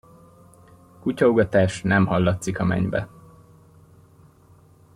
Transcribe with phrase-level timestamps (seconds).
[0.99, 3.07] Kutyaugatás nem hallatszik a mennybe.